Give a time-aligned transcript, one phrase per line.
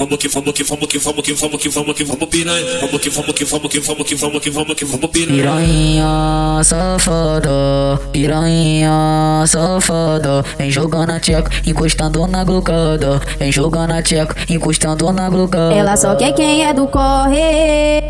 [0.00, 2.78] Vamos que vamos que vamos que vamos que vamos que vamos que vamos piranha.
[2.80, 5.42] Vamos que vamos que vamos que vamos que vamos que vamos que vamos piranha.
[5.42, 14.36] Piranha safada, piranha safada Vem jogando a tcheca, encostando na glucada Vem jogando a tcheca,
[14.48, 18.00] encostando na glucada Ela só quer quem é do corre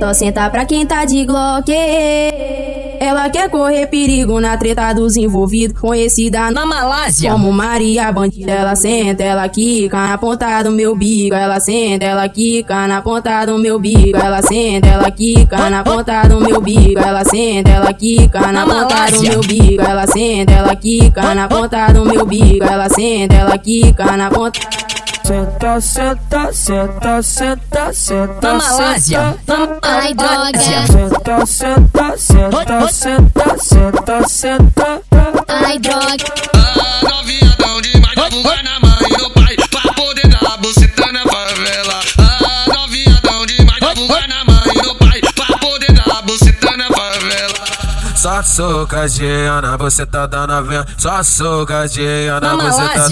[0.00, 1.70] Só senta pra quem tá de glock
[3.06, 8.50] ela quer correr perigo na treta dos envolvidos, conhecida na Malásia como Maria Bandida.
[8.50, 11.34] Ela senta, ela quica na ponta do meu bico.
[11.34, 14.18] Ela senta, ela quica na ponta do meu bico.
[14.18, 17.00] Ela senta, ela quica na ponta do meu bico.
[17.00, 19.82] Ela senta, ela quica na ponta do meu bico.
[19.82, 22.64] Ela senta, ela quica na ponta do meu bico.
[22.64, 24.60] Ela senta, ela quica na ponta
[25.26, 28.52] Senta, senta, senta, senta, senta.
[28.52, 29.34] Na Malásia.
[29.82, 30.86] Ai, droga.
[30.86, 35.02] Senta, senta, senta, senta, senta, senta.
[35.48, 36.55] Ai, droga.
[48.26, 50.84] Só suca de Ana, você tá dando a venda.
[50.98, 53.08] Só suca de Ana, você tá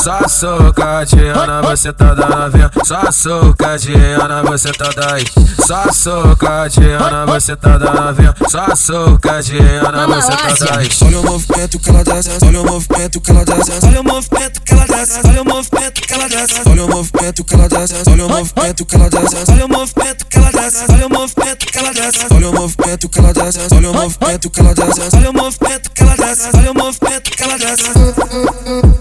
[0.00, 2.72] Só suca de Ana, você tá dando a venda.
[2.82, 5.24] Só suca de Ana, você tá daí.
[5.64, 8.34] Só suca de Ana, você tá dando a venda.
[8.48, 10.88] Só suca de Ana, você tá daí.
[10.88, 13.86] Tá olha o movimento que ela desce, olha o movimento que ela desce.
[13.86, 16.60] Olha o movimento que ela desce, olha o movimento que ela desce.
[16.68, 19.52] Olha o movimento que ela desce, olha o movimento que ela desce.
[19.52, 22.26] Olha o movimento que ela desce, olha o movimento que ela desce.
[22.34, 25.90] Olha o movimento que ela desce, olha o movimento que ela desce, olha o movimento
[25.90, 28.99] que ela desce, olha o movimento que ela desce.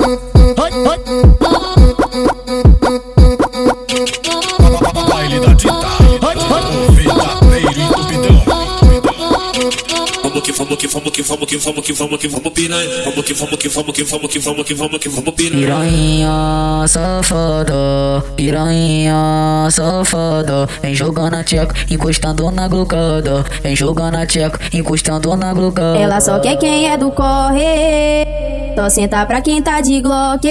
[11.49, 12.89] Que vamos que vamos que vamos piranha.
[13.05, 15.65] Vamos que vamos que vamos que vamos que vamos que vamos que vamos piranha.
[15.65, 20.67] Piranha safada, piranha safada.
[20.83, 23.43] Vem jogando a tcheca, encostando na glucada.
[23.63, 25.97] Vem jogando a tcheca, encostando na glucada.
[25.97, 28.27] Ela só quer quem é do corre
[28.75, 30.47] Só senta pra quem tá de glock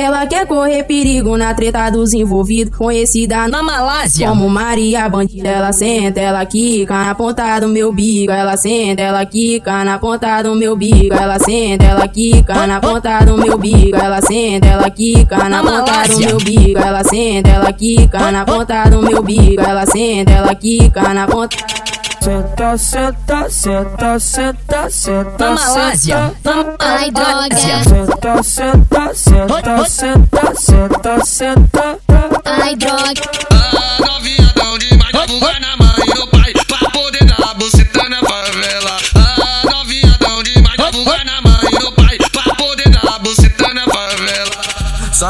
[0.00, 5.48] ela quer correr perigo na treta dos envolvidos, conhecida na Malásia como Maria Bandida.
[5.48, 8.32] Ela senta, ela quica na ponta do meu bico.
[8.32, 11.14] Ela senta, ela quica na ponta do meu bico.
[11.14, 13.96] Ela senta, ela quica na ponta do meu bico.
[13.96, 16.78] Ela senta, ela quica na ponta do meu bico.
[16.78, 19.62] Ela senta, ela quica na ponta do meu bico.
[19.62, 21.79] Ela senta, ela quica na ponta.
[22.22, 25.44] Senta, senta, senta, senta, senta.
[25.48, 26.34] Na Malásia.
[26.78, 27.56] Ai, droga.
[27.82, 31.98] Senta, senta, senta, senta, senta, senta.
[32.44, 33.79] Ai, droga.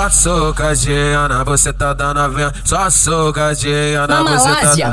[0.01, 4.93] Só socadinha na buceta da novinha, só socadinha na Na buceta Malásia.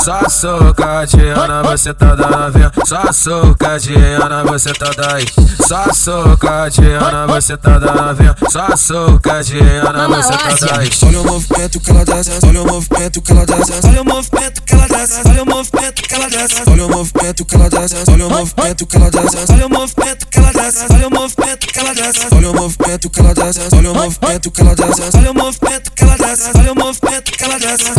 [0.00, 5.26] Só socadinha na buceta da novinha, só socadinha na buceta das.
[5.64, 10.66] Só socadinha na buceta da novinha, só socadinha na Na buceta Malásia.
[10.66, 11.02] das.
[11.04, 14.62] Olha o movimento que ela desce, olha o movimento que ela desce, olha o movimento
[14.62, 18.04] que ela desce, olha o movimento que ela desce, olha o movimento que ela desce,
[18.10, 21.66] olha o movimento que ela desce, olha o movimento que ela desce, olha o movimento
[21.68, 24.74] que ela desce, olha o movimento que ela desce, olha o movimento que ela
[25.18, 27.92] olha o movimento que ela desce, olha o movimento que ela desce.